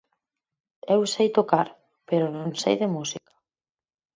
[0.95, 1.67] Eu sei tocar,
[2.07, 3.31] pero non sei de música.